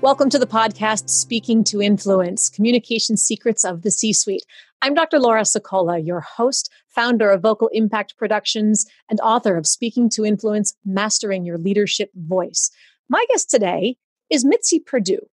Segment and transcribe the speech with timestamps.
[0.00, 4.46] Welcome to the podcast, Speaking to Influence Communication Secrets of the C Suite.
[4.80, 5.18] I'm Dr.
[5.18, 10.76] Laura Sicola, your host, founder of Vocal Impact Productions, and author of Speaking to Influence
[10.84, 12.70] Mastering Your Leadership Voice.
[13.08, 13.96] My guest today
[14.30, 15.26] is Mitzi Perdue.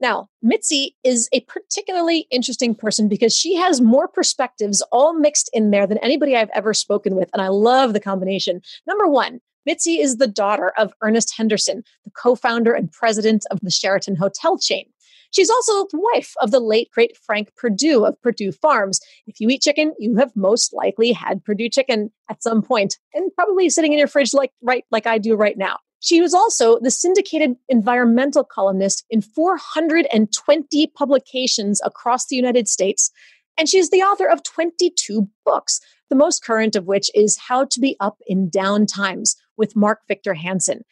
[0.00, 5.72] Now, Mitzi is a particularly interesting person because she has more perspectives all mixed in
[5.72, 7.28] there than anybody I've ever spoken with.
[7.32, 8.62] And I love the combination.
[8.86, 13.60] Number one, Mitzi is the daughter of Ernest Henderson, the co founder and president of
[13.60, 14.86] the Sheraton Hotel chain.
[15.32, 19.00] She's also the wife of the late great Frank Perdue of Perdue Farms.
[19.26, 23.34] If you eat chicken, you have most likely had Perdue chicken at some point and
[23.34, 25.78] probably sitting in your fridge like right like I do right now.
[26.00, 33.10] She was also the syndicated environmental columnist in 420 publications across the United States.
[33.56, 37.80] And she's the author of 22 books, the most current of which is How to
[37.80, 40.82] Be Up in Down Times with Mark Victor Hansen.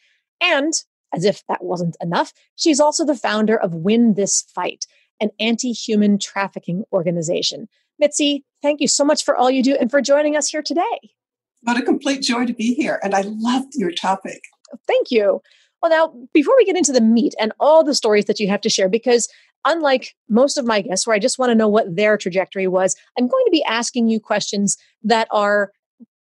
[0.41, 0.73] And
[1.13, 4.85] as if that wasn't enough, she's also the founder of Win This Fight,
[5.19, 7.67] an anti human trafficking organization.
[7.99, 11.11] Mitzi, thank you so much for all you do and for joining us here today.
[11.61, 12.99] What a complete joy to be here.
[13.03, 14.41] And I loved your topic.
[14.87, 15.41] Thank you.
[15.81, 18.61] Well, now, before we get into the meat and all the stories that you have
[18.61, 19.27] to share, because
[19.65, 22.95] unlike most of my guests, where I just want to know what their trajectory was,
[23.17, 25.71] I'm going to be asking you questions that are,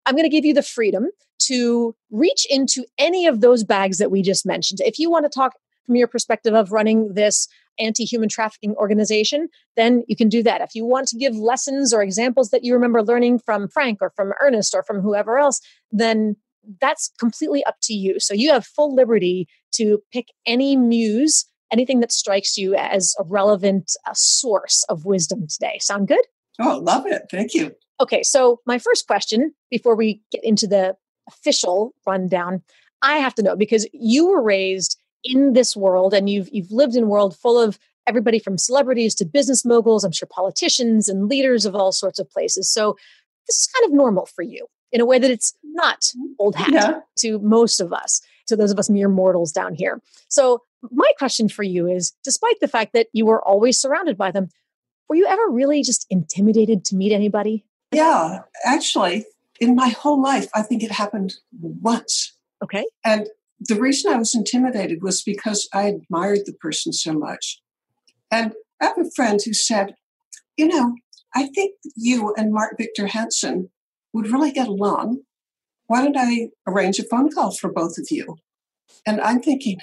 [0.05, 4.11] I'm going to give you the freedom to reach into any of those bags that
[4.11, 4.79] we just mentioned.
[4.81, 5.53] If you want to talk
[5.85, 10.61] from your perspective of running this anti human trafficking organization, then you can do that.
[10.61, 14.11] If you want to give lessons or examples that you remember learning from Frank or
[14.15, 15.59] from Ernest or from whoever else,
[15.91, 16.35] then
[16.81, 18.19] that's completely up to you.
[18.19, 23.23] So you have full liberty to pick any muse anything that strikes you as a
[23.23, 25.77] relevant uh, source of wisdom today.
[25.81, 26.23] Sound good?
[26.59, 27.23] Oh, love it.
[27.29, 27.75] Thank you.
[27.99, 30.95] Okay, so my first question before we get into the
[31.27, 32.61] official rundown,
[33.01, 36.95] I have to know because you were raised in this world and you've you've lived
[36.95, 41.27] in a world full of everybody from celebrities to business moguls, I'm sure politicians and
[41.27, 42.71] leaders of all sorts of places.
[42.71, 42.95] So
[43.47, 46.71] this is kind of normal for you in a way that it's not old hat
[46.71, 46.99] yeah.
[47.17, 50.01] to most of us, to those of us mere mortals down here.
[50.29, 50.61] So
[50.91, 54.49] my question for you is despite the fact that you were always surrounded by them,
[55.09, 57.65] were you ever really just intimidated to meet anybody?
[57.91, 59.25] Yeah, actually,
[59.59, 62.35] in my whole life, I think it happened once.
[62.63, 62.85] Okay.
[63.03, 63.27] And
[63.59, 67.61] the reason I was intimidated was because I admired the person so much.
[68.31, 69.95] And I have a friend who said,
[70.57, 70.95] You know,
[71.33, 73.69] I think you and Mark Victor Hansen
[74.13, 75.21] would really get along.
[75.87, 78.37] Why don't I arrange a phone call for both of you?
[79.05, 79.77] And I'm thinking,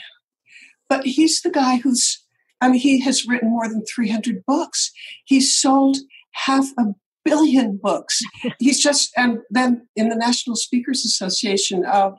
[0.89, 2.25] but he's the guy who's,
[2.61, 4.91] I mean, he has written more than 300 books.
[5.25, 5.99] He's sold
[6.33, 6.95] half a
[7.25, 8.21] billion books.
[8.59, 12.13] He's just, and then in the National Speakers Association, uh,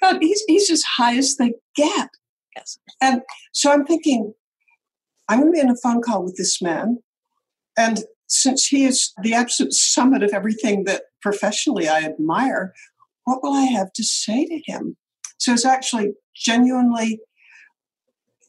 [0.00, 2.10] God, he's, he's as high as they get.
[2.54, 2.78] Yes.
[3.00, 4.34] And so I'm thinking,
[5.28, 6.98] I'm going to be in a phone call with this man.
[7.76, 12.72] And since he is the absolute summit of everything that professionally I admire,
[13.24, 14.96] what will I have to say to him?
[15.38, 17.20] So it's actually genuinely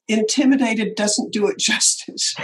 [0.07, 2.35] intimidated doesn't do it justice.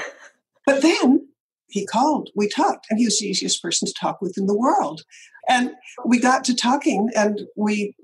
[0.65, 1.27] But then
[1.73, 4.55] he called, we talked, and he was the easiest person to talk with in the
[4.55, 5.01] world.
[5.49, 5.71] And
[6.05, 7.95] we got to talking and we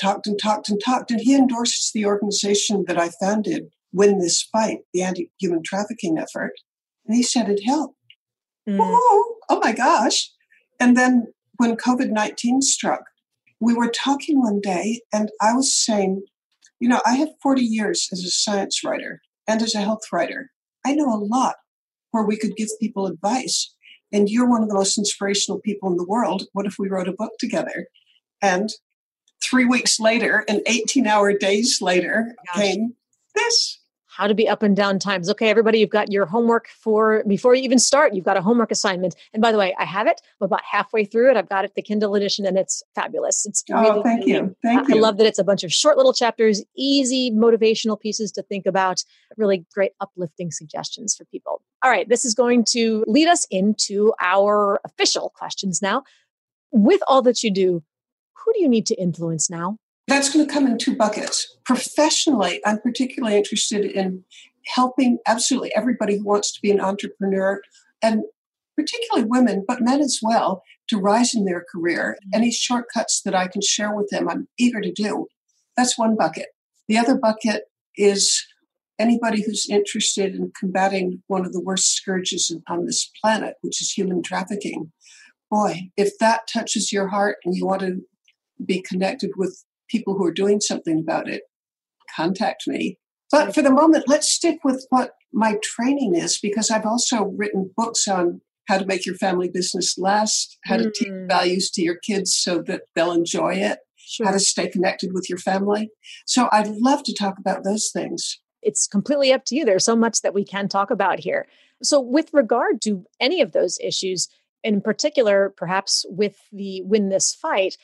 [0.00, 1.12] talked and talked and talked.
[1.12, 6.18] And he endorses the organization that I founded, Win This Fight, the anti human trafficking
[6.18, 6.54] effort.
[7.06, 7.94] And he said it helped.
[8.68, 8.78] Mm.
[8.80, 10.28] Oh, oh my gosh.
[10.80, 13.04] And then when COVID 19 struck,
[13.60, 16.24] we were talking one day, and I was saying,
[16.80, 20.50] you know, I have 40 years as a science writer and as a health writer.
[20.84, 21.54] I know a lot
[22.12, 23.74] where we could give people advice.
[24.12, 26.44] And you're one of the most inspirational people in the world.
[26.52, 27.88] What if we wrote a book together?
[28.40, 28.70] And
[29.42, 32.62] three weeks later, and 18 hour days later, Gosh.
[32.62, 32.94] came
[33.34, 33.80] this
[34.14, 35.30] how to be up and down times.
[35.30, 38.14] Okay, everybody, you've got your homework for before you even start.
[38.14, 39.14] You've got a homework assignment.
[39.32, 40.20] And by the way, I have it.
[40.40, 41.36] I'm about halfway through it.
[41.38, 43.46] I've got it, the Kindle edition, and it's fabulous.
[43.46, 44.96] It's oh, really, thank you, thank I, you.
[44.96, 48.66] I love that it's a bunch of short little chapters, easy motivational pieces to think
[48.66, 49.02] about.
[49.38, 51.62] Really great uplifting suggestions for people.
[51.82, 56.04] All right, this is going to lead us into our official questions now.
[56.70, 57.82] With all that you do,
[58.44, 59.78] who do you need to influence now?
[60.12, 61.56] That's going to come in two buckets.
[61.64, 64.24] Professionally, I'm particularly interested in
[64.66, 67.62] helping absolutely everybody who wants to be an entrepreneur
[68.02, 68.24] and
[68.76, 72.18] particularly women, but men as well, to rise in their career.
[72.26, 72.36] Mm-hmm.
[72.42, 75.28] Any shortcuts that I can share with them, I'm eager to do.
[75.78, 76.48] That's one bucket.
[76.88, 77.62] The other bucket
[77.96, 78.44] is
[78.98, 83.90] anybody who's interested in combating one of the worst scourges on this planet, which is
[83.90, 84.92] human trafficking.
[85.50, 88.02] Boy, if that touches your heart and you want to
[88.62, 91.42] be connected with people who are doing something about it,
[92.16, 92.98] contact me.
[93.30, 97.70] But for the moment, let's stick with what my training is because I've also written
[97.76, 100.84] books on how to make your family business last, how mm.
[100.84, 101.28] to teach mm.
[101.28, 104.26] values to your kids so that they'll enjoy it, sure.
[104.26, 105.90] how to stay connected with your family.
[106.26, 108.40] So I'd love to talk about those things.
[108.62, 109.64] It's completely up to you.
[109.64, 111.48] There's so much that we can talk about here.
[111.82, 114.28] So, with regard to any of those issues,
[114.62, 117.76] in particular, perhaps with the win this fight,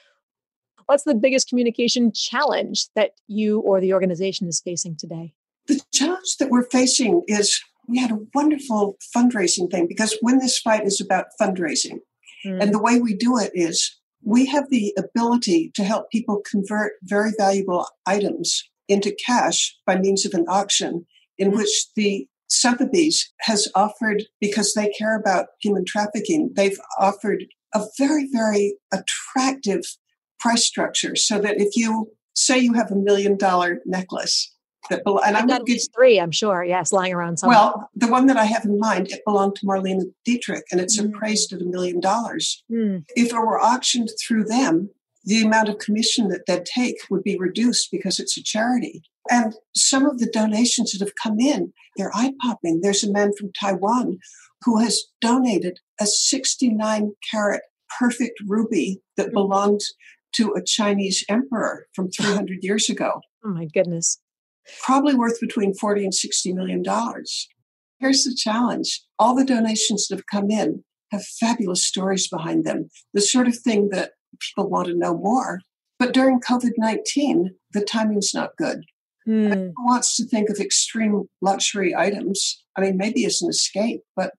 [0.89, 5.35] what's the biggest communication challenge that you or the organization is facing today?
[5.67, 10.59] The challenge that we're facing is we had a wonderful fundraising thing because Win This
[10.59, 11.99] Fight is about fundraising.
[12.45, 12.63] Mm.
[12.63, 16.93] And the way we do it is we have the ability to help people convert
[17.03, 21.07] very valuable items into cash by means of an auction
[21.37, 21.57] in mm.
[21.57, 27.45] which the Sotheby's has offered, because they care about human trafficking, they've offered
[27.75, 29.83] a very, very attractive
[30.41, 34.53] price structure so that if you say you have a million dollar necklace
[34.89, 35.03] that.
[35.07, 36.65] And I'm at least three, I'm sure.
[36.65, 37.59] Yes, lying around somewhere.
[37.59, 41.01] Well, the one that I have in mind, it belonged to Marlene Dietrich, and it's
[41.01, 41.07] mm.
[41.07, 42.63] appraised at a million dollars.
[42.71, 43.05] Mm.
[43.15, 44.91] If it were auctioned through them,
[45.25, 49.03] the amount of commission that they'd take would be reduced because it's a charity.
[49.31, 52.81] And some of the donations that have come in, they're eye popping.
[52.81, 54.19] There's a man from Taiwan
[54.65, 57.63] who has donated a 69 carat
[57.99, 59.35] perfect ruby that mm.
[59.35, 59.81] belonged
[60.35, 63.21] to a Chinese emperor from 300 years ago.
[63.45, 64.19] Oh my goodness
[64.83, 67.49] probably worth between 40 and 60 million dollars.
[67.99, 69.03] Here's the challenge.
[69.19, 73.57] All the donations that have come in have fabulous stories behind them, the sort of
[73.57, 75.61] thing that people want to know more.
[75.99, 78.85] But during COVID 19, the timing's not good.
[79.27, 79.73] Mm.
[79.77, 82.63] Who wants to think of extreme luxury items?
[82.77, 84.33] I mean, maybe as an escape, but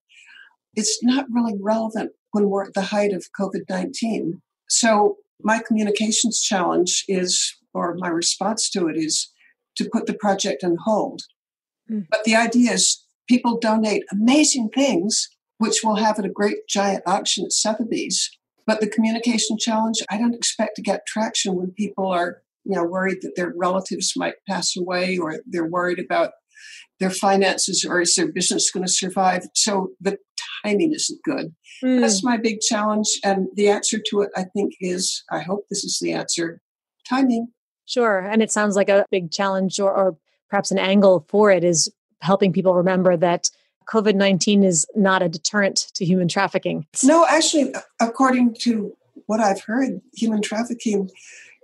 [0.76, 4.42] it's not really relevant when we're at the height of COVID 19.
[4.70, 9.32] So, my communications challenge is, or my response to it is,
[9.78, 11.22] to put the project on hold.
[11.90, 12.08] Mm.
[12.10, 15.28] But the idea is people donate amazing things,
[15.58, 18.30] which we'll have at a great giant auction at Sotheby's.
[18.66, 22.84] But the communication challenge, I don't expect to get traction when people are, you know,
[22.84, 26.32] worried that their relatives might pass away or they're worried about
[27.00, 29.48] their finances or is their business going to survive.
[29.56, 30.18] So the
[30.64, 31.56] timing isn't good.
[31.84, 32.02] Mm.
[32.02, 33.08] That's my big challenge.
[33.24, 36.62] And the answer to it, I think, is I hope this is the answer
[37.08, 37.48] timing.
[37.86, 38.20] Sure.
[38.20, 40.18] And it sounds like a big challenge or, or
[40.50, 41.92] perhaps an angle for it is
[42.22, 43.50] helping people remember that
[43.90, 46.86] COVID 19 is not a deterrent to human trafficking.
[47.04, 48.94] No, actually, according to
[49.26, 51.10] what I've heard, human trafficking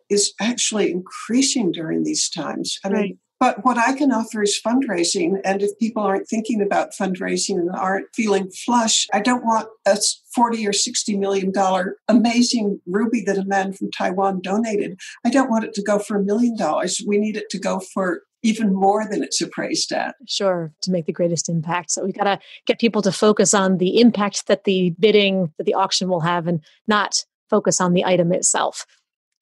[0.09, 2.79] is actually increasing during these times.
[2.83, 3.01] I right.
[3.01, 5.39] mean, but what I can offer is fundraising.
[5.43, 9.97] And if people aren't thinking about fundraising and aren't feeling flush, I don't want a
[10.33, 14.99] 40 or 60 million dollar amazing ruby that a man from Taiwan donated.
[15.25, 17.01] I don't want it to go for a million dollars.
[17.05, 20.15] We need it to go for even more than it's appraised at.
[20.27, 21.91] Sure, to make the greatest impact.
[21.91, 25.63] So we've got to get people to focus on the impact that the bidding, that
[25.63, 28.85] the auction will have, and not focus on the item itself.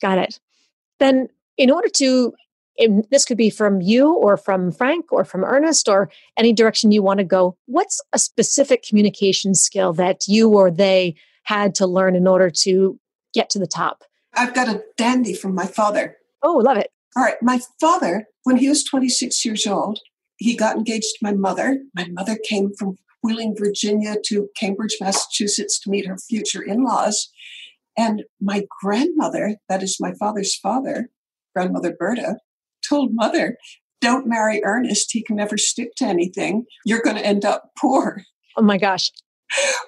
[0.01, 0.39] Got it.
[0.99, 1.27] Then,
[1.57, 2.33] in order to
[3.09, 7.03] this could be from you or from Frank or from Ernest or any direction you
[7.03, 7.57] want to go.
[7.65, 12.99] What's a specific communication skill that you or they had to learn in order to
[13.33, 14.03] get to the top?
[14.35, 16.17] I've got a dandy from my father.
[16.41, 16.89] Oh, love it.
[17.15, 17.35] All right.
[17.41, 19.99] My father, when he was 26 years old,
[20.37, 21.79] he got engaged to my mother.
[21.95, 27.29] My mother came from Wheeling, Virginia to Cambridge, Massachusetts to meet her future in laws.
[27.97, 31.09] And my grandmother, that is my father's father,
[31.55, 32.37] grandmother Berta,
[32.87, 33.57] told mother,
[34.01, 35.09] don't marry Ernest.
[35.11, 36.65] He can never stick to anything.
[36.85, 38.23] You're going to end up poor.
[38.57, 39.11] Oh my gosh.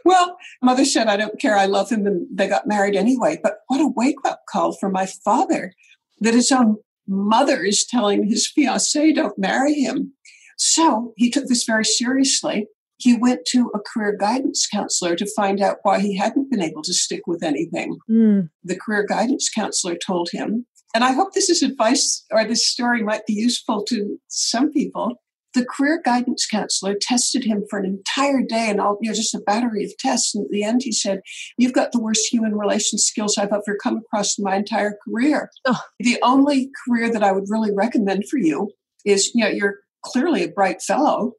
[0.06, 1.58] Well, mother said, I don't care.
[1.58, 2.06] I love him.
[2.06, 3.40] And they got married anyway.
[3.42, 5.74] But what a wake up call for my father
[6.22, 10.14] that his own mother is telling his fiancee, don't marry him.
[10.58, 12.68] So he took this very seriously.
[12.98, 16.82] He went to a career guidance counselor to find out why he hadn't been able
[16.84, 17.98] to stick with anything.
[18.10, 18.50] Mm.
[18.64, 23.04] The career guidance counselor told him and I hope this is advice or this story
[23.04, 25.22] might be useful to some people.
[25.54, 29.36] The career guidance counselor tested him for an entire day and all, you know, just
[29.36, 30.34] a battery of tests.
[30.34, 31.20] And at the end, he said,
[31.58, 35.50] You've got the worst human relations skills I've ever come across in my entire career.
[35.66, 35.82] Oh.
[36.00, 38.72] The only career that I would really recommend for you
[39.06, 41.34] is, you know, you're clearly a bright fellow,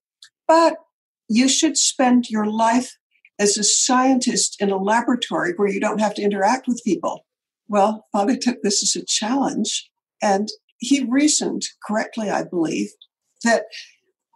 [0.46, 0.76] but
[1.30, 2.92] you should spend your life
[3.38, 7.25] as a scientist in a laboratory where you don't have to interact with people.
[7.68, 9.90] Well, Father took this as a challenge
[10.22, 12.90] and he reasoned correctly, I believe,
[13.44, 13.64] that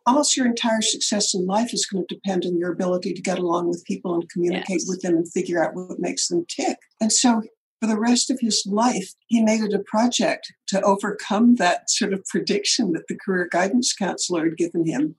[0.06, 3.38] almost your entire success in life is going to depend on your ability to get
[3.38, 4.86] along with people and communicate yes.
[4.88, 6.78] with them and figure out what makes them tick.
[7.00, 7.42] And so
[7.80, 12.12] for the rest of his life, he made it a project to overcome that sort
[12.12, 15.16] of prediction that the career guidance counselor had given him.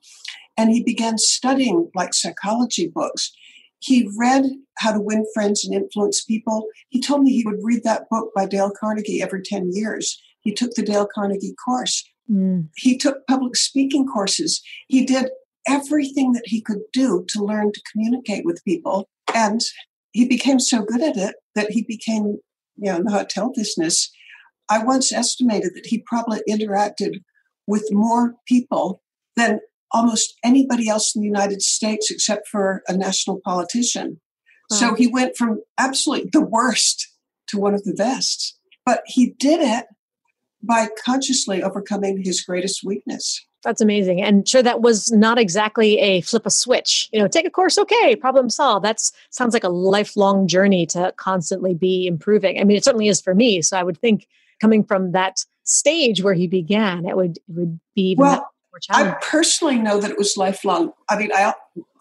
[0.57, 3.31] And he began studying like psychology books.
[3.81, 4.45] He read
[4.77, 6.67] How to Win Friends and Influence People.
[6.89, 10.21] He told me he would read that book by Dale Carnegie every 10 years.
[10.41, 12.07] He took the Dale Carnegie course.
[12.29, 12.69] Mm.
[12.75, 14.61] He took public speaking courses.
[14.87, 15.29] He did
[15.67, 19.09] everything that he could do to learn to communicate with people.
[19.33, 19.61] And
[20.11, 22.37] he became so good at it that he became,
[22.77, 24.11] you know, in the hotel business.
[24.69, 27.21] I once estimated that he probably interacted
[27.67, 29.01] with more people
[29.35, 29.59] than
[29.93, 34.19] almost anybody else in the United States except for a national politician.
[34.69, 34.77] Wow.
[34.77, 37.07] So he went from absolutely the worst
[37.47, 38.57] to one of the best.
[38.85, 39.85] But he did it
[40.63, 43.43] by consciously overcoming his greatest weakness.
[43.63, 44.21] That's amazing.
[44.21, 47.09] And sure, that was not exactly a flip a switch.
[47.13, 48.83] You know, take a course, okay, problem solved.
[48.83, 52.59] That sounds like a lifelong journey to constantly be improving.
[52.59, 53.61] I mean, it certainly is for me.
[53.61, 54.27] So I would think
[54.59, 58.50] coming from that stage where he began, it would it would be even well.
[58.89, 60.93] I personally know that it was lifelong.
[61.09, 61.53] I mean, I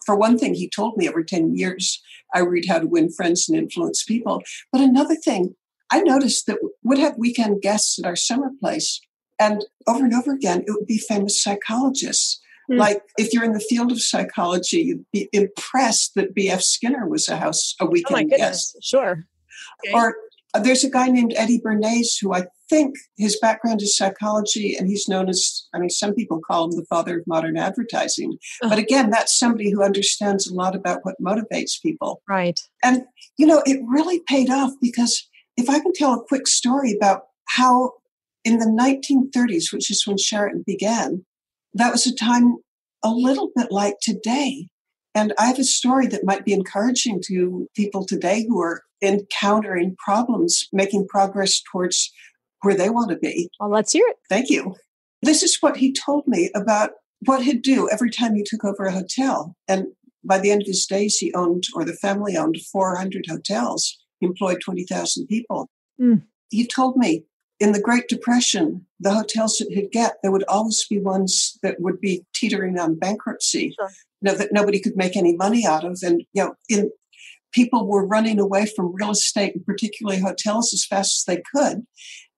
[0.05, 2.01] for one thing, he told me every 10 years
[2.33, 4.41] I read How to Win Friends and Influence People.
[4.71, 5.55] But another thing,
[5.91, 9.01] I noticed that we'd have weekend guests at our summer place,
[9.39, 12.39] and over and over again, it would be famous psychologists.
[12.69, 12.77] Mm.
[12.77, 16.61] Like if you're in the field of psychology, you'd be impressed that B.F.
[16.61, 18.77] Skinner was a house a weekend oh guest.
[18.81, 19.25] Sure.
[19.85, 19.93] Okay.
[19.93, 20.15] Or
[20.53, 24.87] uh, there's a guy named Eddie Bernays who I think his background is psychology, and
[24.87, 28.37] he's known as, I mean, some people call him the father of modern advertising.
[28.61, 32.21] But again, that's somebody who understands a lot about what motivates people.
[32.29, 32.59] Right.
[32.81, 33.03] And,
[33.37, 37.23] you know, it really paid off because if I can tell a quick story about
[37.49, 37.91] how
[38.45, 41.25] in the 1930s, which is when Sheraton began,
[41.73, 42.55] that was a time
[43.03, 44.69] a little bit like today.
[45.13, 49.95] And I have a story that might be encouraging to people today who are encountering
[49.97, 52.11] problems, making progress towards
[52.61, 53.49] where they want to be.
[53.59, 54.17] Well, let's hear it.
[54.29, 54.75] Thank you.
[55.21, 56.91] This is what he told me about
[57.25, 59.55] what he'd do every time he took over a hotel.
[59.67, 59.87] And
[60.23, 64.27] by the end of his days, he owned, or the family owned, 400 hotels He
[64.27, 65.69] employed 20,000 people.
[65.99, 66.23] Mm.
[66.49, 67.25] He told me
[67.59, 71.79] in the Great Depression, the hotels that he'd get, there would always be ones that
[71.79, 73.89] would be teetering on bankruptcy, sure.
[74.21, 75.99] you know, that nobody could make any money out of.
[76.03, 76.91] And, you know, in,
[77.51, 81.85] people were running away from real estate and particularly hotels as fast as they could.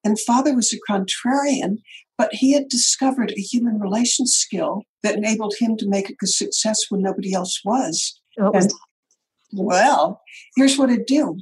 [0.03, 1.77] And father was a contrarian,
[2.17, 6.85] but he had discovered a human relations skill that enabled him to make a success
[6.89, 8.19] when nobody else was.
[8.53, 8.71] and,
[9.53, 10.21] well,
[10.55, 11.37] here's what it'd do.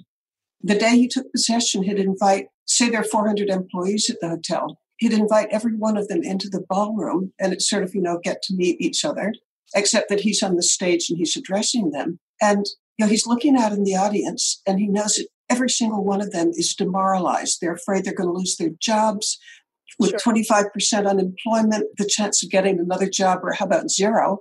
[0.62, 4.80] The day he took possession, he'd invite, say there are 400 employees at the hotel.
[4.98, 8.20] He'd invite every one of them into the ballroom and it's sort of, you know,
[8.24, 9.34] get to meet each other,
[9.76, 12.20] except that he's on the stage and he's addressing them.
[12.40, 12.66] And,
[12.98, 16.22] you know, he's looking out in the audience and he knows that every single one
[16.22, 17.58] of them is demoralized.
[17.62, 19.38] They're afraid they're going to lose their jobs.
[20.00, 20.34] With sure.
[20.34, 24.40] 25% unemployment, the chance of getting another job, or how about zero?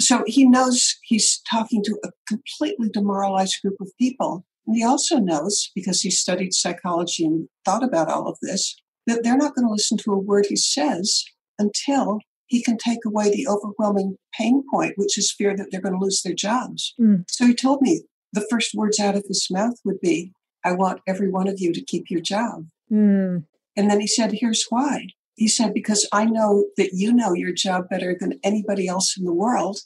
[0.00, 4.46] So he knows he's talking to a completely demoralized group of people.
[4.66, 8.76] And he also knows, because he studied psychology and thought about all of this,
[9.06, 11.24] that they're not going to listen to a word he says
[11.58, 15.98] until he can take away the overwhelming pain point, which is fear that they're going
[15.98, 16.94] to lose their jobs.
[17.00, 17.24] Mm.
[17.28, 18.02] So he told me
[18.32, 20.32] the first words out of his mouth would be,
[20.64, 22.66] I want every one of you to keep your job.
[22.90, 23.44] Mm.
[23.76, 25.08] And then he said, Here's why.
[25.34, 29.24] He said, Because I know that you know your job better than anybody else in
[29.24, 29.80] the world.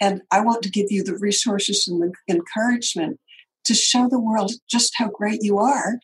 [0.00, 3.20] And I want to give you the resources and the encouragement
[3.64, 5.98] to show the world just how great you are.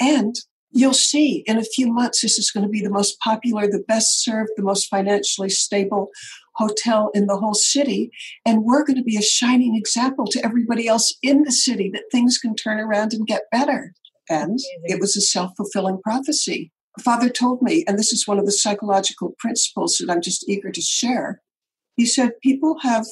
[0.00, 0.36] And
[0.70, 3.84] you'll see in a few months, this is going to be the most popular, the
[3.86, 6.10] best served, the most financially stable
[6.54, 8.10] hotel in the whole city.
[8.44, 12.04] And we're going to be a shining example to everybody else in the city that
[12.10, 13.94] things can turn around and get better.
[14.28, 16.72] And it was a self fulfilling prophecy.
[17.02, 20.70] Father told me, and this is one of the psychological principles that I'm just eager
[20.70, 21.40] to share.
[21.96, 23.06] He said, people have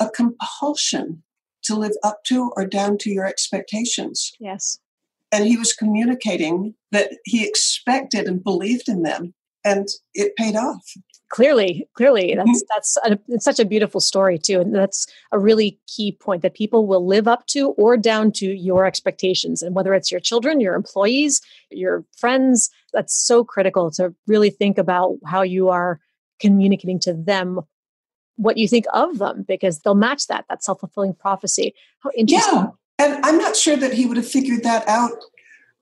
[0.00, 1.22] a compulsion
[1.64, 4.32] to live up to or down to your expectations.
[4.38, 4.78] Yes.
[5.32, 10.84] And he was communicating that he expected and believed in them, and it paid off.
[11.28, 12.66] Clearly, clearly, that's mm-hmm.
[12.68, 16.54] that's a, it's such a beautiful story too, and that's a really key point that
[16.54, 20.60] people will live up to or down to your expectations, and whether it's your children,
[20.60, 21.40] your employees,
[21.70, 26.00] your friends, that's so critical to really think about how you are
[26.40, 27.60] communicating to them
[28.36, 32.66] what you think of them because they'll match that that self-fulfilling prophecy how interesting yeah
[32.98, 35.12] and i'm not sure that he would have figured that out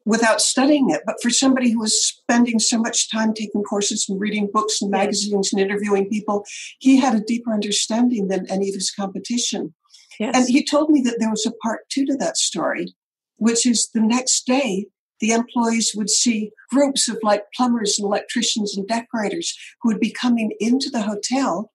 [0.05, 4.21] without studying it but for somebody who was spending so much time taking courses and
[4.21, 6.45] reading books and magazines and interviewing people
[6.79, 9.75] he had a deeper understanding than any of his competition
[10.21, 10.37] yes.
[10.37, 12.95] and he told me that there was a part two to that story
[13.37, 14.87] which is the next day
[15.21, 20.13] the employees would see groups of like plumbers and electricians and decorators who would be
[20.13, 21.73] coming into the hotel.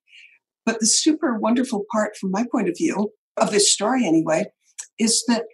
[0.66, 4.46] But the super wonderful part, from my point of view, of this story anyway,
[5.00, 5.46] is that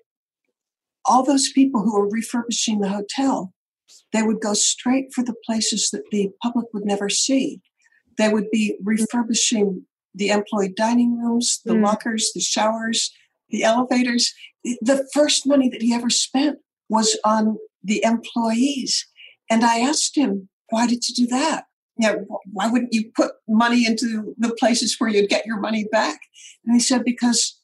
[1.06, 3.54] all those people who were refurbishing the hotel,
[4.14, 7.62] they would go straight for the places that the public would never see.
[8.18, 11.84] They would be refurbishing the employee dining rooms, the mm.
[11.84, 13.12] lockers, the showers,
[13.50, 14.34] the elevators.
[14.64, 16.60] The first money that he ever spent
[16.90, 19.06] was on the employees.
[19.50, 21.66] And I asked him, why did you do that?
[21.98, 25.86] You know, why wouldn't you put money into the places where you'd get your money
[25.92, 26.20] back?
[26.66, 27.55] And he said, because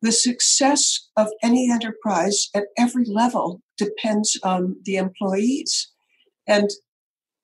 [0.00, 5.90] the success of any enterprise at every level depends on the employees.
[6.46, 6.70] And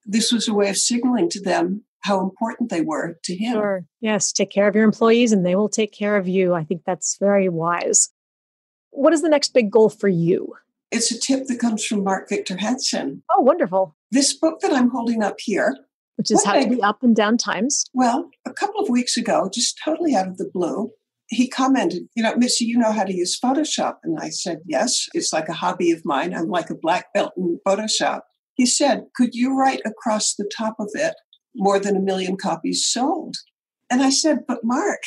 [0.05, 3.53] this was a way of signaling to them how important they were to him.
[3.53, 3.85] Sure.
[3.99, 6.53] Yes, take care of your employees and they will take care of you.
[6.53, 8.09] I think that's very wise.
[8.91, 10.53] What is the next big goal for you?
[10.91, 13.23] It's a tip that comes from Mark Victor Hansen.
[13.31, 13.95] Oh, wonderful.
[14.11, 15.75] This book that I'm holding up here,
[16.15, 17.85] which is How to Be Up and Down Times.
[17.93, 20.91] Well, a couple of weeks ago, just totally out of the blue,
[21.27, 23.95] he commented, You know, Mitzi, you know how to use Photoshop?
[24.03, 26.33] And I said, Yes, it's like a hobby of mine.
[26.33, 28.21] I'm like a black belt in Photoshop.
[28.55, 31.15] He said, Could you write across the top of it
[31.55, 33.37] more than a million copies sold?
[33.89, 35.01] And I said, But Mark,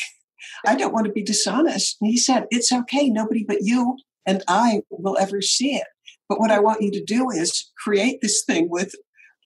[0.67, 1.97] I don't want to be dishonest.
[2.01, 3.09] And he said, It's okay.
[3.09, 3.97] Nobody but you
[4.27, 5.87] and I will ever see it.
[6.29, 8.95] But what I want you to do is create this thing with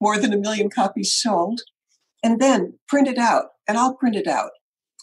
[0.01, 1.61] more than a million copies sold
[2.23, 4.51] and then print it out, and I'll print it out.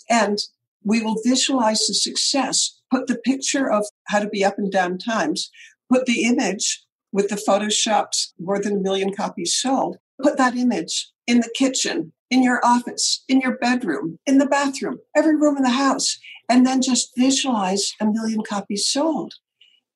[0.10, 0.38] And
[0.84, 4.98] we will visualize the success, put the picture of how to be up and down
[4.98, 5.52] times,
[5.92, 11.12] put the image with the Photoshops more than a million copies sold, put that image
[11.28, 15.64] in the kitchen, in your office, in your bedroom, in the bathroom, every room in
[15.64, 19.34] the house, and then just visualize a million copies sold.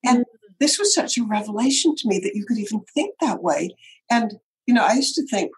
[0.04, 0.54] And mm-hmm.
[0.60, 3.76] this was such a revelation to me that you could even think that way.
[4.10, 5.52] And, you know, I used to think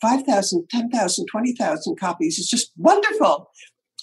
[0.00, 3.50] 5,000, 10,000, 20,000 copies is just wonderful.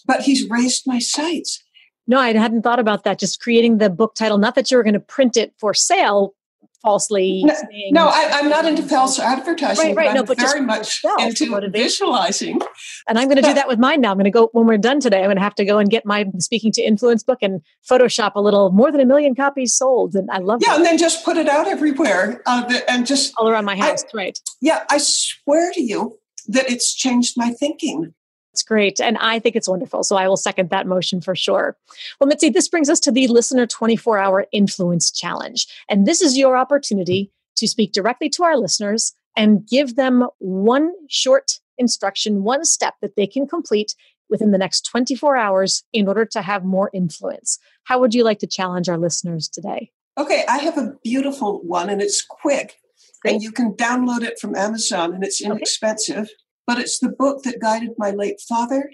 [0.06, 1.64] But he's raised my sights.
[2.06, 3.20] No, I hadn't thought about that.
[3.20, 6.36] Just creating the book title, not that you were going to print it for sale,
[6.84, 7.54] falsely no,
[7.92, 11.02] no I, am not into false advertising right, right, but no, I'm but very much
[11.18, 12.60] into visualizing
[13.08, 14.78] and i'm going to do that with mine now i'm going to go when we're
[14.78, 17.40] done today i'm going to have to go and get my speaking to influence book
[17.42, 20.68] and photoshop a little more than a million copies sold and i love it.
[20.68, 20.78] yeah that.
[20.80, 24.08] and then just put it out everywhere uh, and just all around my house I,
[24.14, 28.14] right yeah i swear to you that it's changed my thinking
[28.54, 29.02] it's great.
[29.02, 30.04] And I think it's wonderful.
[30.04, 31.76] So I will second that motion for sure.
[32.20, 35.66] Well, Mitzi, this brings us to the Listener 24 Hour Influence Challenge.
[35.90, 40.94] And this is your opportunity to speak directly to our listeners and give them one
[41.10, 43.96] short instruction, one step that they can complete
[44.30, 47.58] within the next 24 hours in order to have more influence.
[47.86, 49.90] How would you like to challenge our listeners today?
[50.16, 52.76] Okay, I have a beautiful one and it's quick.
[53.24, 53.34] Great.
[53.34, 56.26] And you can download it from Amazon and it's inexpensive.
[56.26, 56.34] Okay
[56.66, 58.92] but it's the book that guided my late father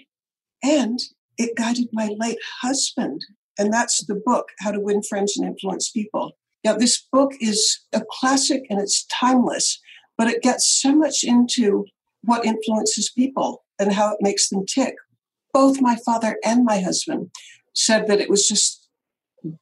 [0.62, 0.98] and
[1.38, 3.22] it guided my late husband.
[3.58, 6.36] And that's the book, How to Win Friends and Influence People.
[6.64, 9.80] Now, this book is a classic and it's timeless,
[10.18, 11.86] but it gets so much into
[12.22, 14.94] what influences people and how it makes them tick.
[15.52, 17.30] Both my father and my husband
[17.74, 18.88] said that it was just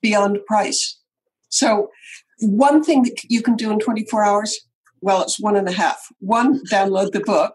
[0.03, 0.99] beyond price.
[1.49, 1.91] So,
[2.41, 4.59] one thing that you can do in 24 hours,
[5.01, 5.99] well, it's one and a half.
[6.19, 7.55] One, download the book.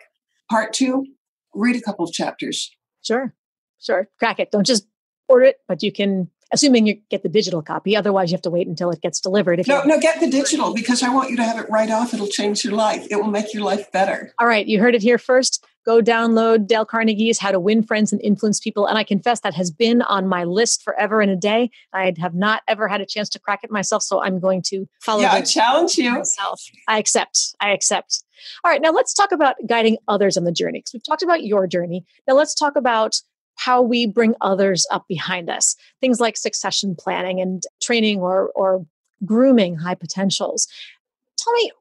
[0.53, 1.07] Part two,
[1.55, 2.69] read a couple of chapters.
[3.01, 3.33] Sure,
[3.81, 4.07] sure.
[4.19, 4.51] Crack it.
[4.51, 4.87] Don't just
[5.27, 7.95] order it, but you can, assuming you get the digital copy.
[7.95, 9.59] Otherwise, you have to wait until it gets delivered.
[9.59, 12.13] If no, no, get the digital because I want you to have it right off.
[12.13, 13.07] It'll change your life.
[13.09, 14.31] It will make your life better.
[14.39, 18.11] All right, you heard it here first go download Dale Carnegie's How to Win Friends
[18.11, 18.85] and Influence People.
[18.85, 21.69] And I confess that has been on my list forever and a day.
[21.93, 24.87] I have not ever had a chance to crack it myself, so I'm going to
[25.01, 25.21] follow.
[25.21, 26.11] Yeah, I challenge you.
[26.11, 26.61] Myself.
[26.87, 27.55] I accept.
[27.59, 28.23] I accept.
[28.63, 31.43] All right, now let's talk about guiding others on the journey because we've talked about
[31.43, 32.05] your journey.
[32.27, 33.21] Now let's talk about
[33.55, 35.75] how we bring others up behind us.
[36.01, 38.85] Things like succession planning and training or or
[39.25, 40.67] grooming high potentials.
[41.37, 41.71] Tell me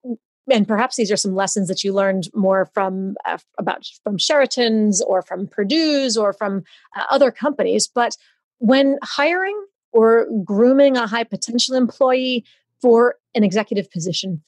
[0.50, 5.00] and perhaps these are some lessons that you learned more from uh, about from Sheraton's
[5.02, 6.64] or from Perdue's or from
[6.96, 7.88] uh, other companies.
[7.88, 8.16] But
[8.59, 9.61] when hiring
[9.92, 12.44] or grooming a high potential employee
[12.81, 14.42] for an executive position,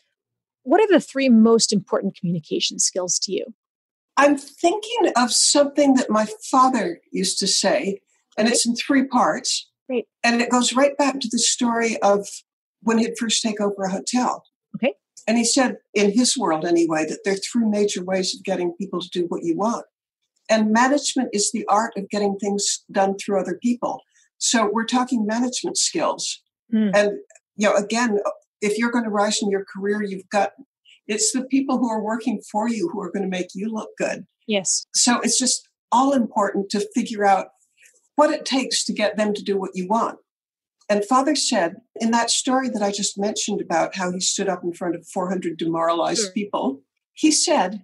[0.64, 3.44] what are the three most important communication skills to you?
[4.16, 8.00] I'm thinking of something that my father used to say,
[8.38, 9.68] and it's in three parts.
[9.88, 10.06] Great.
[10.22, 12.26] And it goes right back to the story of
[12.82, 14.44] when he'd first take over a hotel.
[14.76, 14.94] Okay.
[15.26, 18.74] And he said, in his world anyway, that there are three major ways of getting
[18.74, 19.86] people to do what you want.
[20.50, 24.02] And management is the art of getting things done through other people.
[24.38, 26.42] So we're talking management skills.
[26.72, 26.94] Mm.
[26.94, 27.12] And,
[27.56, 28.18] you know, again,
[28.60, 30.52] if you're going to rise in your career, you've got
[31.06, 33.90] it's the people who are working for you who are going to make you look
[33.98, 34.26] good.
[34.46, 34.86] Yes.
[34.94, 37.48] So it's just all important to figure out
[38.16, 40.18] what it takes to get them to do what you want.
[40.88, 44.62] And Father said in that story that I just mentioned about how he stood up
[44.62, 46.32] in front of 400 demoralized sure.
[46.32, 47.82] people, he said,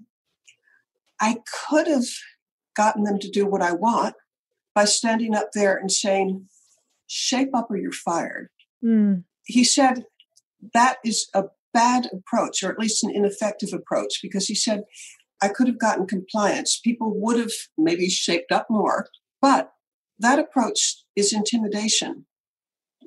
[1.20, 2.06] I could have
[2.76, 4.14] gotten them to do what I want
[4.74, 6.46] by standing up there and saying,
[7.06, 8.48] shape up or you're fired.
[8.84, 9.24] Mm.
[9.44, 10.04] He said,
[10.74, 14.84] that is a bad approach, or at least an ineffective approach, because he said,
[15.42, 16.78] I could have gotten compliance.
[16.82, 19.08] People would have maybe shaped up more,
[19.40, 19.72] but
[20.18, 22.26] that approach is intimidation.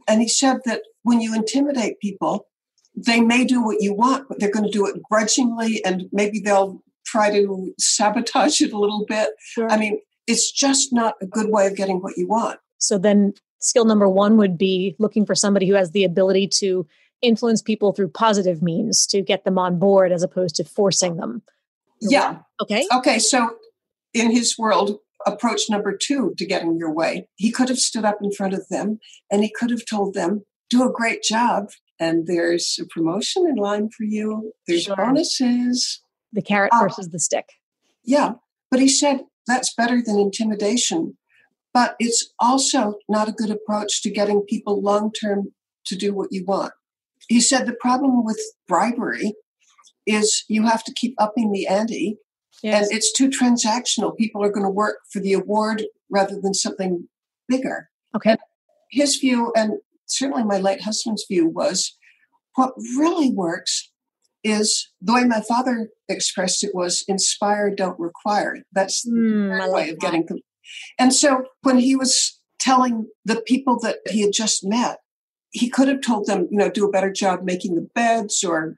[0.08, 2.48] And he said that when you intimidate people,
[2.96, 6.40] they may do what you want, but they're going to do it grudgingly and maybe
[6.40, 9.30] they'll try to sabotage it a little bit.
[9.40, 9.70] Sure.
[9.70, 12.60] I mean, it's just not a good way of getting what you want.
[12.78, 16.86] So then, skill number one would be looking for somebody who has the ability to
[17.22, 21.42] influence people through positive means to get them on board as opposed to forcing them.
[22.02, 22.40] Yeah.
[22.62, 22.86] Okay.
[22.94, 23.20] Okay.
[23.20, 23.56] So,
[24.14, 28.18] in his world, approach number two to getting your way, he could have stood up
[28.22, 29.00] in front of them
[29.32, 31.70] and he could have told them, do a great job.
[32.00, 34.54] And there's a promotion in line for you.
[34.68, 34.96] There's Sure.
[34.96, 36.02] bonuses.
[36.32, 37.50] The carrot Uh, versus the stick.
[38.04, 38.34] Yeah.
[38.72, 41.18] But he said that's better than intimidation.
[41.74, 45.54] But it's also not a good approach to getting people long term
[45.86, 46.74] to do what you want.
[47.28, 49.34] He said the problem with bribery
[50.06, 52.18] is you have to keep upping the ante
[52.64, 52.88] Yes.
[52.88, 54.18] and it's too transactional.
[54.18, 57.08] People are going to work for the award rather than something
[57.48, 57.90] bigger.
[58.16, 58.38] okay.
[58.90, 59.74] His view, and
[60.06, 61.98] certainly my late husband's view, was
[62.56, 63.92] what really works
[64.44, 68.58] is the way my father expressed it was inspire, don't require.
[68.72, 70.12] That's the Hmm, way like of that.
[70.12, 70.28] getting.
[71.00, 75.00] And so when he was telling the people that he had just met,
[75.52, 78.76] he could have told them, you know, do a better job making the beds or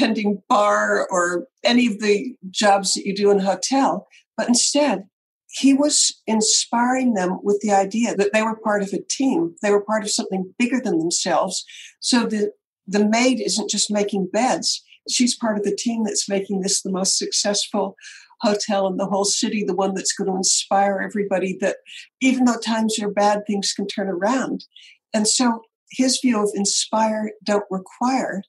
[0.00, 4.06] tending bar or any of the jobs that you do in a hotel.
[4.36, 5.04] But instead,
[5.48, 9.54] he was inspiring them with the idea that they were part of a team.
[9.62, 11.64] They were part of something bigger than themselves.
[12.00, 12.52] So the,
[12.86, 14.82] the maid isn't just making beds.
[15.08, 17.96] She's part of the team that's making this the most successful
[18.40, 21.76] hotel in the whole city, the one that's going to inspire everybody that
[22.22, 24.64] even though times are bad, things can turn around.
[25.12, 28.42] And so his view of inspire, don't require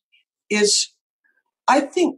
[0.49, 0.93] is,
[1.67, 2.17] I think,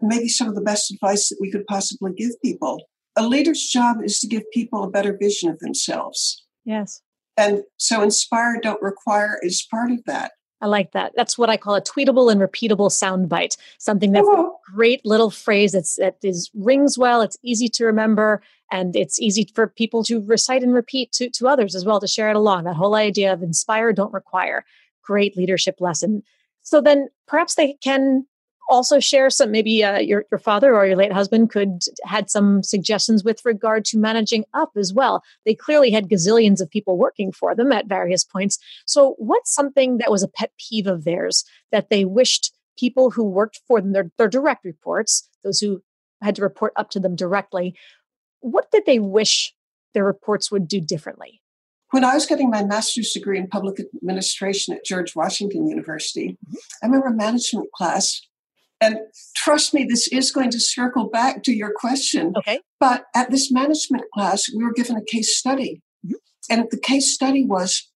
[0.00, 2.88] maybe some of the best advice that we could possibly give people.
[3.16, 6.44] A leader's job is to give people a better vision of themselves.
[6.64, 7.02] Yes.
[7.36, 10.32] And so inspire, don't require is part of that.
[10.60, 11.12] I like that.
[11.16, 13.56] That's what I call a tweetable and repeatable soundbite.
[13.78, 14.58] Something that's a oh.
[14.74, 17.20] great little phrase that's that is rings well.
[17.20, 21.46] It's easy to remember, and it's easy for people to recite and repeat to to
[21.46, 22.64] others as well to share it along.
[22.64, 24.64] That whole idea of inspire, don't require.
[25.02, 26.24] Great leadership lesson.
[26.62, 28.26] So then perhaps they can
[28.68, 32.62] also share some maybe uh, your, your father or your late husband could had some
[32.62, 35.22] suggestions with regard to managing up as well.
[35.44, 38.58] They clearly had gazillions of people working for them at various points.
[38.86, 43.24] So what's something that was a pet peeve of theirs that they wished people who
[43.24, 45.82] worked for them their, their direct reports those who
[46.22, 47.74] had to report up to them directly
[48.40, 49.54] what did they wish
[49.94, 51.40] their reports would do differently?
[51.90, 56.36] When I was getting my master's degree in public administration at George Washington University,
[56.82, 58.20] I remember a management class.
[58.80, 58.98] And
[59.34, 62.32] trust me, this is going to circle back to your question.
[62.36, 65.82] okay But at this management class, we were given a case study.
[66.06, 66.14] Mhm.
[66.48, 67.90] And the case study was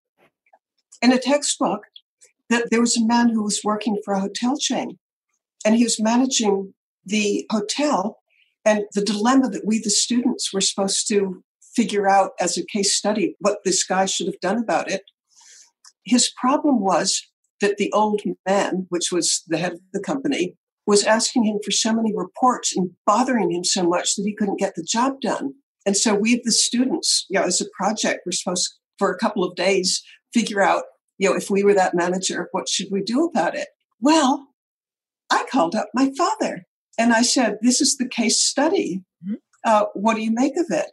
[1.00, 1.82] in a textbook
[2.48, 4.98] that there was a man who was working for a hotel chain
[5.64, 8.18] and he was managing the hotel.
[8.64, 11.42] And the dilemma that we, the students, were supposed to
[11.74, 15.02] figure out as a case study what this guy should have done about it.
[16.04, 17.22] His problem was
[17.60, 21.70] that the old man, which was the head of the company, was asking him for
[21.70, 25.54] so many reports and bothering him so much that he couldn't get the job done.
[25.86, 29.44] And so we, the students, you know, as a project, we're supposed for a couple
[29.44, 30.84] of days figure out,
[31.18, 33.68] you know, if we were that manager, what should we do about it?
[34.00, 34.48] Well,
[35.30, 36.64] I called up my father
[36.98, 39.02] and I said, "This is the case study.
[39.26, 39.36] Mhm.
[39.64, 40.90] Uh, what do you make of it?"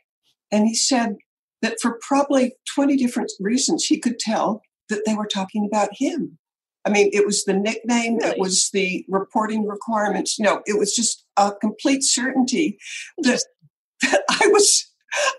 [0.51, 1.17] And he said
[1.61, 6.37] that for probably twenty different reasons, he could tell that they were talking about him.
[6.85, 8.31] I mean, it was the nickname, Really?
[8.31, 10.39] it was the reporting requirements.
[10.39, 12.77] No, it was just a complete certainty
[13.19, 13.43] that
[14.01, 14.85] that I was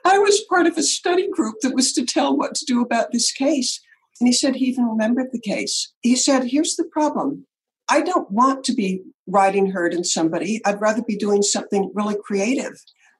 [0.05, 3.13] I was part of a study group that was to tell what to do about
[3.13, 3.81] this case.
[4.21, 5.93] And he said he even remembered the case.
[6.03, 7.47] He said, Here's the problem.
[7.89, 10.61] I don't want to be riding herd in somebody.
[10.65, 12.75] I'd rather be doing something really creative.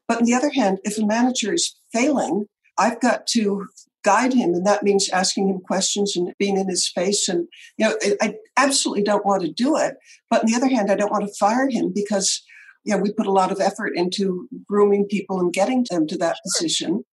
[0.07, 2.47] But on the other hand, if a manager is failing,
[2.79, 3.67] I've got to
[4.03, 7.29] guide him, and that means asking him questions and being in his face.
[7.29, 9.95] And you know, I absolutely don't want to do it.
[10.29, 12.43] But on the other hand, I don't want to fire him because
[12.85, 16.19] you know we put a lot of effort into grooming people and getting them to
[16.19, 17.05] that position.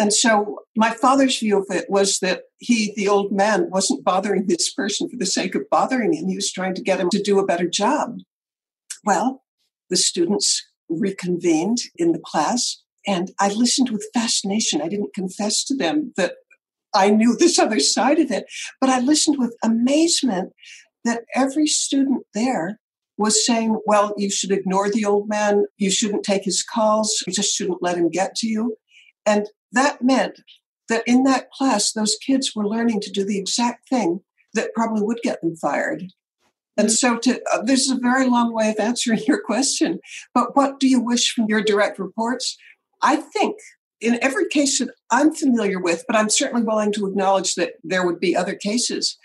[0.00, 4.46] And so my father's view of it was that he, the old man, wasn't bothering
[4.46, 6.28] this person for the sake of bothering him.
[6.28, 8.18] He was trying to get him to do a better job.
[9.04, 9.42] Well,
[9.90, 14.82] the students reconvened in the class and I listened with fascination.
[14.82, 16.34] I didn't confess to them that
[16.94, 18.44] I knew this other side of it,
[18.82, 20.52] but I listened with amazement
[21.04, 22.78] that every student there
[23.16, 25.64] was saying, well, you should ignore the old man.
[25.78, 27.24] You shouldn't take his calls.
[27.26, 28.76] You just shouldn't let him get to you.
[29.24, 30.40] And that meant
[30.90, 34.20] that in that class, those kids were learning to do the exact thing
[34.52, 36.04] that probably would get them fired.
[36.76, 39.98] And so, to, uh, this is a very long way of answering your question.
[40.34, 42.56] But what do you wish from your direct reports?
[43.02, 43.56] I think
[44.00, 48.06] in every case that I'm familiar with, but I'm certainly willing to acknowledge that there
[48.06, 49.18] would be other cases.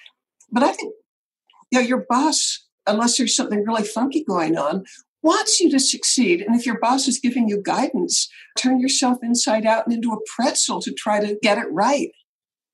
[0.52, 0.94] But I think,
[1.72, 4.86] you know, your boss, unless there's something really funky going on,
[5.22, 6.42] wants you to succeed.
[6.42, 10.20] And if your boss is giving you guidance, turn yourself inside out and into a
[10.36, 12.10] pretzel to try to get it right,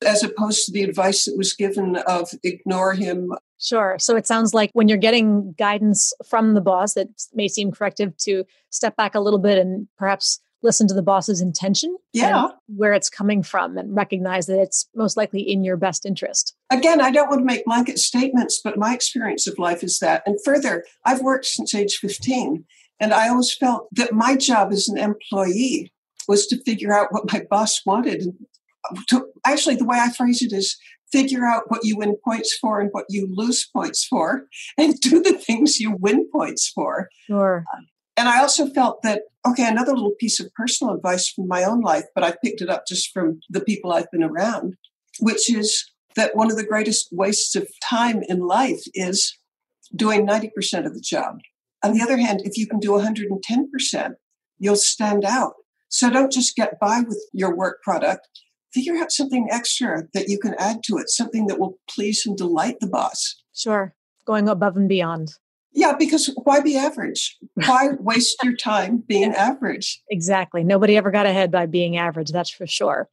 [0.05, 3.31] as opposed to the advice that was given of ignore him.
[3.59, 3.97] Sure.
[3.99, 8.15] So it sounds like when you're getting guidance from the boss that may seem corrective
[8.17, 12.47] to step back a little bit and perhaps listen to the boss's intention yeah.
[12.67, 16.55] where it's coming from and recognize that it's most likely in your best interest.
[16.69, 20.23] Again i don't want to make blanket statements but my experience of life is that
[20.25, 22.65] and further i've worked since age 15
[22.99, 25.91] and i always felt that my job as an employee
[26.27, 28.37] was to figure out what my boss wanted.
[29.09, 30.77] To, actually the way i phrase it is
[31.11, 34.45] figure out what you win points for and what you lose points for
[34.77, 37.09] and do the things you win points for.
[37.27, 37.65] Sure
[38.19, 41.79] and I also felt that, okay, another little piece of personal advice from my own
[41.79, 44.75] life, but I picked it up just from the people I've been around,
[45.19, 49.39] which is that one of the greatest wastes of time in life is
[49.95, 51.39] doing 90% of the job.
[51.81, 54.13] On the other hand, if you can do 110%,
[54.57, 55.53] you'll stand out.
[55.87, 58.27] So don't just get by with your work product.
[58.73, 62.35] Figure out something extra that you can add to it, something that will please and
[62.35, 63.41] delight the boss.
[63.55, 63.95] Sure.
[64.25, 65.35] Going above and beyond.
[65.71, 67.37] Yeah, because why be average?
[67.53, 70.01] Why waste your time being average?
[70.09, 70.63] Exactly.
[70.63, 73.07] Nobody ever got ahead by being average, that's for sure.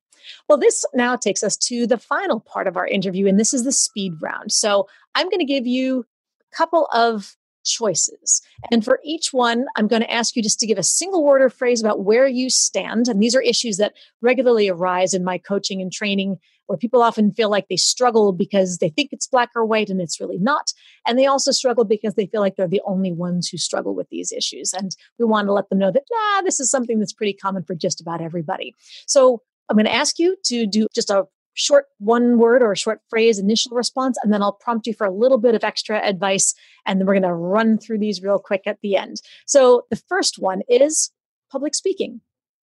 [0.48, 3.64] Well, this now takes us to the final part of our interview, and this is
[3.64, 4.52] the speed round.
[4.52, 6.06] So I'm going to give you
[6.52, 8.42] a couple of choices.
[8.70, 11.42] And for each one, I'm going to ask you just to give a single word
[11.42, 13.08] or phrase about where you stand.
[13.08, 17.32] And these are issues that regularly arise in my coaching and training where people often
[17.32, 20.72] feel like they struggle because they think it's black or white and it's really not.
[21.06, 24.08] And they also struggle because they feel like they're the only ones who struggle with
[24.10, 24.72] these issues.
[24.72, 27.64] And we want to let them know that, nah, this is something that's pretty common
[27.64, 28.74] for just about everybody.
[29.06, 31.24] So I'm going to ask you to do just a
[31.54, 35.06] short one word or a short phrase initial response, and then I'll prompt you for
[35.06, 36.54] a little bit of extra advice.
[36.84, 39.22] And then we're going to run through these real quick at the end.
[39.46, 41.10] So the first one is
[41.50, 42.20] public speaking.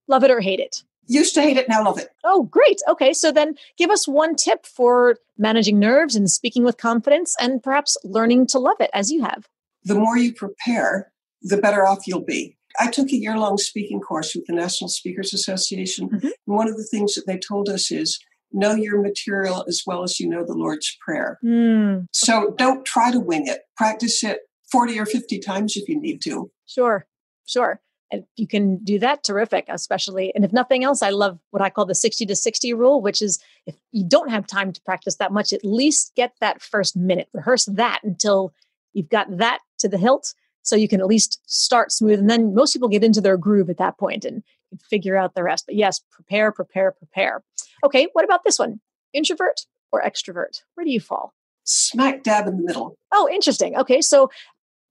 [0.08, 0.84] Love it or hate it?
[1.08, 2.10] Used to hate it, now love it.
[2.24, 2.82] Oh, great.
[2.88, 3.14] Okay.
[3.14, 7.98] So then give us one tip for managing nerves and speaking with confidence and perhaps
[8.04, 9.48] learning to love it as you have.
[9.84, 11.12] The more you prepare,
[11.42, 12.58] the better off you'll be.
[12.80, 16.10] I took a year long speaking course with the National Speakers Association.
[16.10, 16.26] Mm-hmm.
[16.26, 18.20] And one of the things that they told us is
[18.52, 21.38] know your material as well as you know the Lord's Prayer.
[21.44, 22.08] Mm.
[22.12, 23.62] So don't try to wing it.
[23.76, 24.40] Practice it
[24.72, 26.50] 40 or 50 times if you need to.
[26.66, 27.06] Sure,
[27.46, 27.82] sure
[28.14, 30.32] if you can do that, terrific, especially.
[30.36, 33.22] And if nothing else, I love what I call the 60 to 60 rule, which
[33.22, 36.96] is if you don't have time to practice that much, at least get that first
[36.96, 38.54] minute, rehearse that until
[38.94, 42.20] you've got that to the hilt so you can at least start smooth.
[42.20, 44.44] And then most people get into their groove at that point and
[44.90, 45.66] figure out the rest.
[45.66, 47.44] But yes, prepare, prepare, prepare.
[47.84, 48.80] Okay, what about this one?
[49.14, 50.62] Introvert or extrovert?
[50.76, 51.34] Where do you fall?
[51.66, 52.98] Smack dab in the middle.
[53.12, 53.76] Oh, interesting.
[53.78, 54.30] Okay, so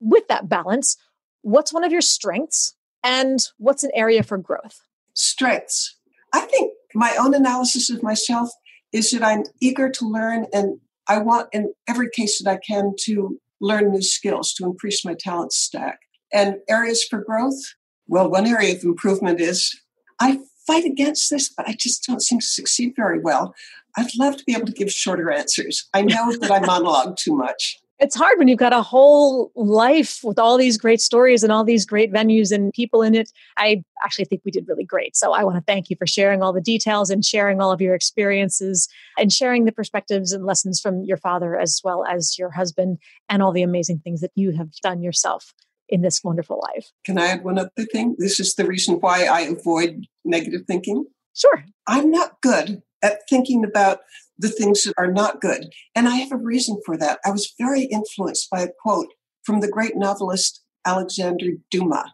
[0.01, 0.97] with that balance,
[1.43, 2.75] what's one of your strengths
[3.05, 4.81] and what's an area for growth?
[5.15, 5.99] Strengths.
[6.33, 8.51] I think my own analysis of myself
[8.93, 12.95] is that I'm eager to learn and I want in every case that I can
[13.05, 16.01] to learn new skills to increase my talent stack.
[16.33, 17.61] And areas for growth?
[18.07, 19.79] Well, one area of improvement is
[20.21, 23.55] I fight against this, but I just don't seem to succeed very well.
[23.97, 25.89] I'd love to be able to give shorter answers.
[25.93, 27.79] I know that I monologue too much.
[28.03, 31.63] It's hard when you've got a whole life with all these great stories and all
[31.63, 33.31] these great venues and people in it.
[33.57, 35.15] I actually think we did really great.
[35.15, 37.81] So I want to thank you for sharing all the details and sharing all of
[37.81, 42.51] your experiences and sharing the perspectives and lessons from your father as well as your
[42.51, 45.55] husband and all the amazing things that you have done yourself
[45.89, 46.91] in this wonderful life.
[47.07, 48.17] Can I add one other thing?
[48.19, 51.05] This is the reason why I avoid negative thinking.
[51.35, 51.65] Sure.
[51.87, 54.01] I'm not good at thinking about
[54.39, 55.73] the things that are not good.
[55.95, 57.19] And I have a reason for that.
[57.25, 59.09] I was very influenced by a quote
[59.45, 62.11] from the great novelist Alexander Dumas.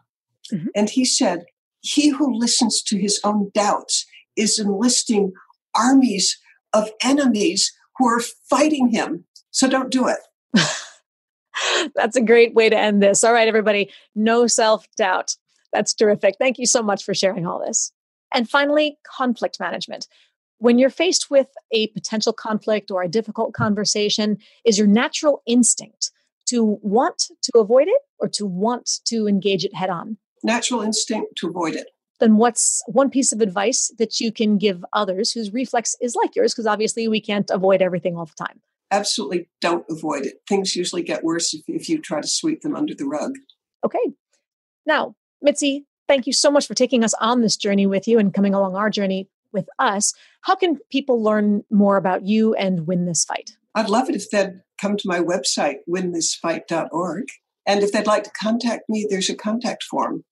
[0.51, 0.67] Mm-hmm.
[0.75, 1.45] And he said,
[1.81, 5.33] He who listens to his own doubts is enlisting
[5.75, 6.37] armies
[6.73, 9.25] of enemies who are fighting him.
[9.51, 10.19] So don't do it.
[11.95, 13.23] That's a great way to end this.
[13.23, 15.35] All right, everybody, no self doubt.
[15.73, 16.35] That's terrific.
[16.39, 17.91] Thank you so much for sharing all this.
[18.33, 20.07] And finally, conflict management
[20.59, 26.11] when you're faced with a potential conflict or a difficult conversation, is your natural instinct
[26.47, 30.17] to want to avoid it or to want to engage it head on?
[30.43, 31.87] Natural instinct to avoid it.
[32.19, 36.35] Then, what's one piece of advice that you can give others whose reflex is like
[36.35, 36.53] yours?
[36.53, 38.59] Because obviously, we can't avoid everything all the time.
[38.91, 40.41] Absolutely don't avoid it.
[40.47, 43.35] Things usually get worse if, if you try to sweep them under the rug.
[43.85, 43.99] Okay.
[44.85, 48.33] Now, Mitzi, thank you so much for taking us on this journey with you and
[48.33, 50.13] coming along our journey with us.
[50.41, 53.51] How can people learn more about you and win this fight?
[53.75, 57.25] I'd love it if they'd come to my website, winthisfight.org.
[57.65, 60.23] And if they'd like to contact me, there's a contact form.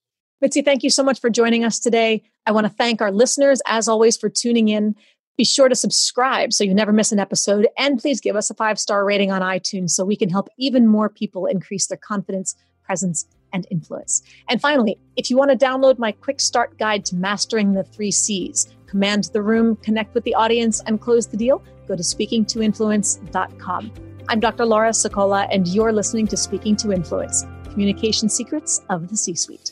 [0.41, 2.23] Mitzi, thank you so much for joining us today.
[2.45, 4.95] I want to thank our listeners, as always, for tuning in.
[5.37, 7.67] Be sure to subscribe so you never miss an episode.
[7.77, 10.87] And please give us a five star rating on iTunes so we can help even
[10.87, 14.23] more people increase their confidence, presence, and influence.
[14.49, 18.11] And finally, if you want to download my quick start guide to mastering the three
[18.11, 23.91] C's, command the room, connect with the audience, and close the deal, go to speakingtoinfluence.com.
[24.29, 24.65] I'm Dr.
[24.65, 29.71] Laura Sicola, and you're listening to Speaking to Influence Communication Secrets of the C Suite.